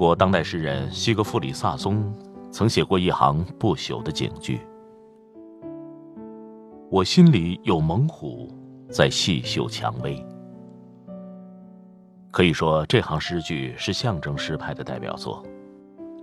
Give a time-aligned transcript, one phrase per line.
[0.00, 2.10] 国当代诗人西格弗里·萨松
[2.50, 4.58] 曾写过一行不朽的警句
[6.90, 8.48] ：“我心里有猛虎
[8.88, 10.24] 在细嗅蔷薇。”
[12.32, 15.44] 可以说，这行诗句是象征诗派的代表作，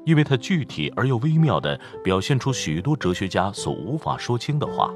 [0.08, 4.92] 因为它具体而又微妙地表现出许多哲学家所无法说清的话。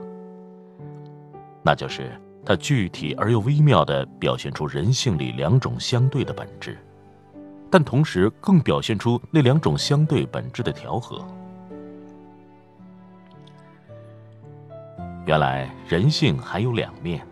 [1.63, 6.75] 那就是它具体而又微妙地表现出人性里两种相对的本质，
[7.71, 11.25] 但同时更表现出那两种相对本质的调和。
[15.25, 17.25] 原来人性还有两面，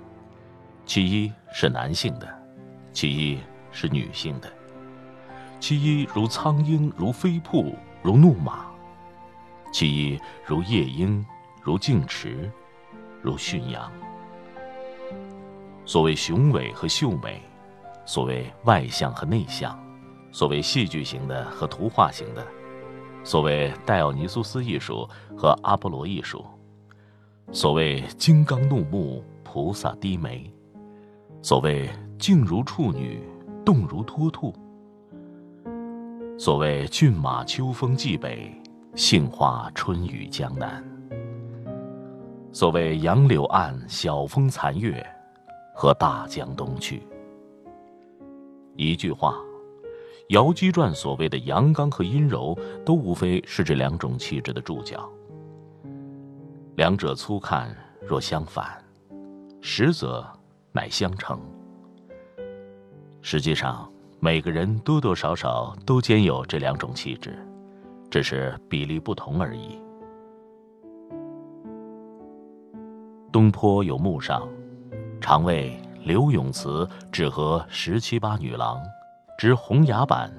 [0.85, 2.27] 其一是男性的，
[2.91, 3.39] 其一。
[3.71, 4.51] 是女性的，
[5.59, 8.65] 其一如苍鹰，如飞瀑，如怒马；
[9.71, 11.23] 其一如夜莺，
[11.61, 12.51] 如静池，
[13.21, 13.89] 如驯羊。
[15.85, 17.43] 所谓雄伟和秀美，
[18.07, 19.79] 所谓外向和内向，
[20.31, 22.45] 所谓戏剧型的和图画型的，
[23.23, 26.45] 所谓戴奥尼苏斯艺术和阿波罗艺术，
[27.51, 30.51] 所谓金刚怒目，菩萨低眉，
[31.41, 33.27] 所谓静如处女。
[33.65, 34.51] 动如脱兔。
[36.39, 38.51] 所谓骏马秋风冀北，
[38.95, 40.83] 杏花春雨江南。
[42.51, 45.05] 所谓杨柳岸，晓风残月，
[45.75, 47.03] 和大江东去。
[48.75, 49.35] 一句话，
[50.29, 55.09] 姚姬传所谓的阳刚和阴柔，都无非是这两种气质的注脚。
[56.75, 57.75] 两者粗看
[58.07, 58.79] 若相反，
[59.59, 60.23] 实则
[60.71, 61.39] 乃相成。
[63.23, 67.35] 实际上，每个人多多少少都兼有这两种气质，
[68.11, 69.81] 只是比例不同而已。
[73.31, 74.47] 东坡有墓上，
[75.19, 78.79] 常为刘永词只和十七八女郎，
[79.39, 80.29] 执红牙板，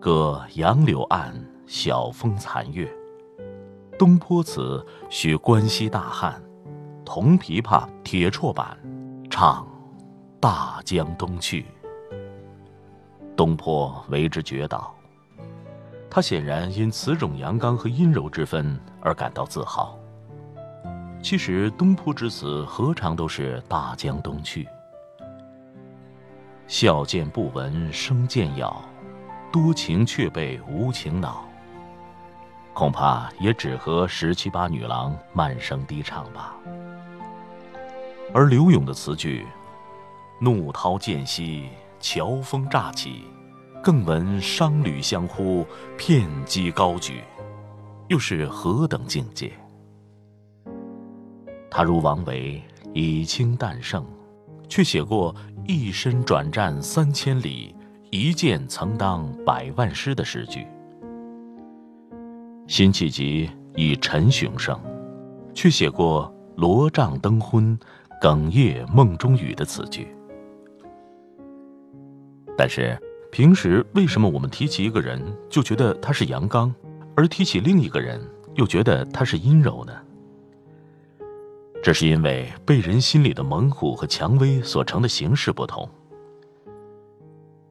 [0.00, 1.32] 歌杨柳岸，
[1.68, 2.92] 晓风残月。
[3.96, 6.42] 东坡词许关西大汉，
[7.04, 8.76] 铜琵琶，铁绰板，
[9.30, 9.64] 唱
[10.40, 11.66] 大江东去。
[13.36, 14.92] 东坡为之绝倒，
[16.10, 19.96] 他显然因此种阳刚和阴柔之分而感到自豪。
[21.22, 24.68] 其实东坡之词何尝都是大江东去？
[26.68, 28.76] 笑渐不闻声渐杳，
[29.50, 31.48] 多情却被无情恼。
[32.74, 36.54] 恐怕也只和十七八女郎慢声低唱吧。
[38.34, 39.46] 而柳永的词句，
[40.40, 41.68] 怒涛渐息。
[42.00, 43.24] 乔峰乍起，
[43.82, 47.24] 更闻商旅相呼，片机高举，
[48.06, 49.52] 又是何等境界？
[51.68, 52.62] 他如王维
[52.94, 54.06] 以清淡盛，
[54.68, 55.34] 却写过
[55.70, 57.74] “一身转战三千里，
[58.10, 60.62] 一剑曾当百万师”的诗句；
[62.66, 64.80] 辛弃疾以陈雄盛，
[65.52, 67.78] 却写过“罗帐灯昏，
[68.22, 70.08] 哽咽梦中语”的词句。
[72.56, 72.98] 但是，
[73.30, 76.74] 平时为什么我们提起一个人就觉得他是阳刚，
[77.14, 78.18] 而提起另一个人
[78.54, 79.92] 又觉得他是阴柔呢？
[81.80, 85.88] 这是因为被人心里的猛虎和蔷薇所成的形式不同。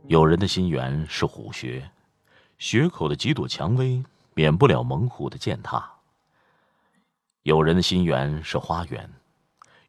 [0.08, 1.92] 有人的心源是虎穴，
[2.58, 4.02] 穴口的几朵蔷薇
[4.34, 5.80] 免不了猛虎的践踏；
[7.44, 9.10] 有人的心源是花园，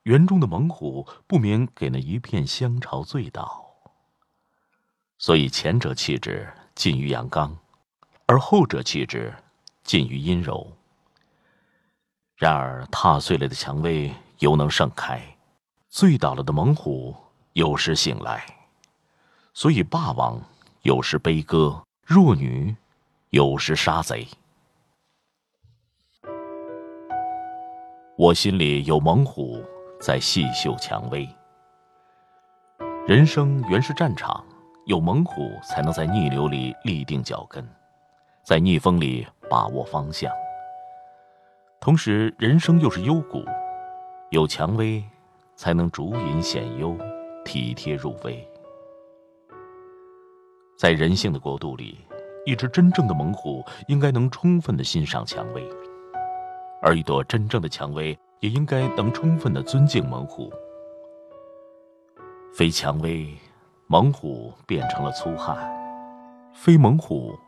[0.02, 3.64] 园中的猛虎不免给那一片香潮醉倒。
[5.16, 7.56] 所以前者气质近于阳刚，
[8.26, 9.34] 而后者气质
[9.84, 10.77] 近于阴柔。
[12.38, 15.20] 然而踏碎了的蔷薇犹能盛开，
[15.88, 17.12] 醉倒了的猛虎
[17.54, 18.46] 有时醒来。
[19.52, 20.40] 所以霸王
[20.82, 22.76] 有时悲歌，弱女
[23.30, 24.24] 有时杀贼。
[28.16, 29.60] 我心里有猛虎
[30.00, 31.28] 在细嗅蔷薇。
[33.08, 34.44] 人生原是战场。
[34.86, 37.62] 有猛虎，才能在逆流里立定脚跟，
[38.42, 40.32] 在逆风里把握方向。
[41.80, 43.44] 同时，人生又是幽谷，
[44.30, 45.02] 有蔷薇，
[45.54, 46.96] 才能竹隐显幽，
[47.44, 48.46] 体贴入微。
[50.76, 51.98] 在人性的国度里，
[52.44, 55.62] 一只真正的猛虎应该能充分的欣赏蔷薇，
[56.82, 60.52] 而一朵真正的蔷薇也应该能充分的尊敬猛虎。
[62.52, 63.32] 非蔷薇，
[63.86, 65.56] 猛虎变成了粗汉；
[66.52, 67.38] 非猛虎，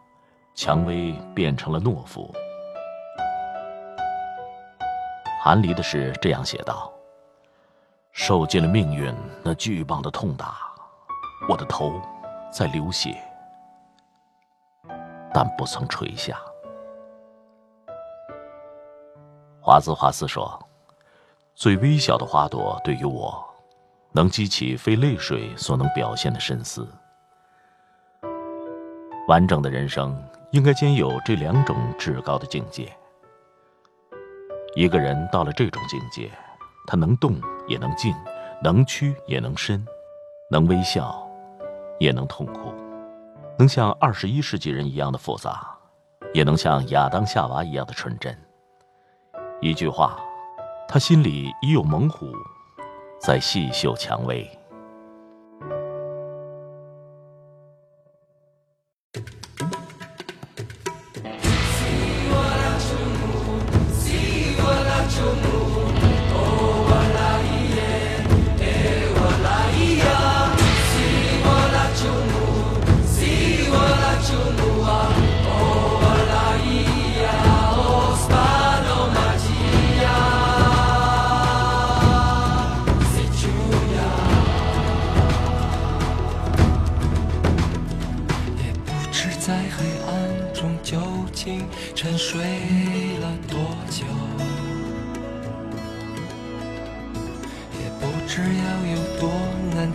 [0.54, 2.32] 蔷薇变成了懦夫。
[5.42, 6.92] 韩离的诗这样写道
[8.12, 9.10] ：“受尽了命运
[9.42, 10.58] 那巨棒的痛打，
[11.48, 11.98] 我的头
[12.52, 13.16] 在流血，
[15.32, 16.36] 但不曾垂下。”
[19.62, 20.62] 华兹华斯说
[21.56, 23.42] ：“最微小的花朵对于我，
[24.12, 26.86] 能激起非泪水所能表现的深思。
[29.26, 30.14] 完整的人生
[30.50, 32.94] 应该兼有这两种至高的境界。”
[34.74, 36.30] 一个人到了这种境界，
[36.86, 38.14] 他能动也能静，
[38.62, 39.84] 能屈也能伸，
[40.48, 41.28] 能微笑，
[41.98, 42.72] 也能痛苦，
[43.58, 45.76] 能像二十一世纪人一样的复杂，
[46.32, 48.36] 也能像亚当夏娃一样的纯真。
[49.60, 50.20] 一句话，
[50.86, 52.32] 他心里已有猛虎，
[53.20, 54.48] 在细嗅蔷薇。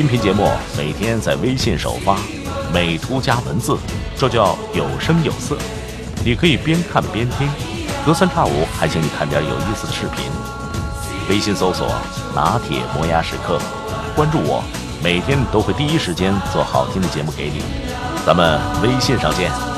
[0.00, 2.16] 音频节目每天在微信首发，
[2.72, 3.76] 美图加文字，
[4.16, 5.58] 这叫有声有色。
[6.24, 7.46] 你可以边看边听，
[8.06, 10.24] 隔三差五还请你看点有意思的视频。
[11.28, 11.86] 微信搜索
[12.34, 13.60] “拿铁磨牙时刻”，
[14.16, 14.64] 关注我，
[15.04, 17.62] 每天都会第一时间做好听的节目给你。
[18.24, 19.69] 咱们微信上见。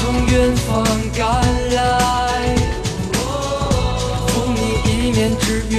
[0.26, 0.70] 远方
[1.16, 1.20] 赶
[1.74, 1.76] 来，
[4.28, 5.74] 赴你一面之约，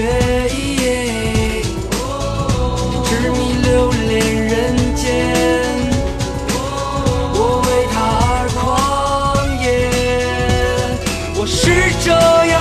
[3.06, 4.12] 痴迷留恋
[4.46, 4.52] 人
[4.96, 5.02] 间。
[7.36, 7.96] 我为他
[8.30, 8.62] 而狂
[9.62, 9.66] 野，
[11.36, 11.62] 我是
[12.04, 12.10] 这
[12.48, 12.54] 样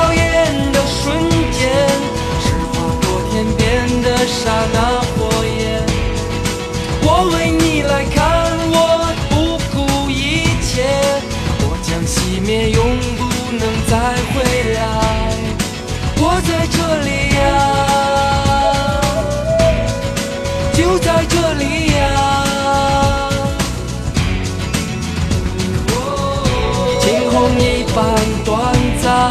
[20.93, 22.01] 就在这里呀。
[27.01, 27.97] 惊鸿一般
[28.45, 29.31] 短暂，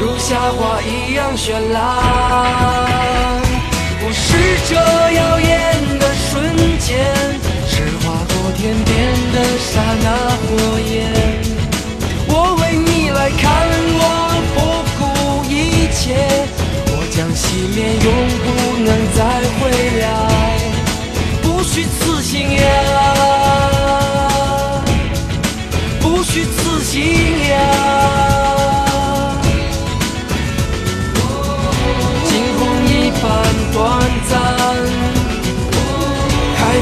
[0.00, 2.31] 如夏花一样绚烂。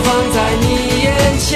[0.04, 0.64] 放在你
[1.04, 1.48] 眼前。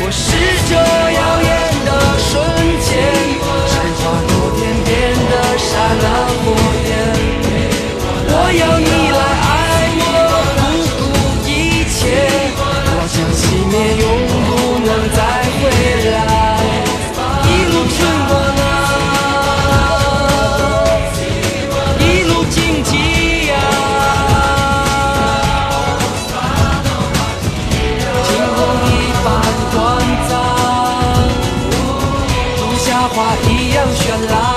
[0.00, 0.24] 我是
[0.68, 1.50] 这耀眼
[1.86, 1.88] 的
[2.18, 2.30] 瞬
[2.80, 2.90] 间，
[3.70, 4.88] 是划过天边
[5.30, 5.62] 的刹
[6.02, 6.04] 那
[6.42, 6.56] 火焰。
[6.56, 6.73] 我。
[33.08, 34.53] 花一样绚烂。